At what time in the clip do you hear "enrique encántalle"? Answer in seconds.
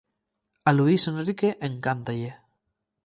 1.11-2.31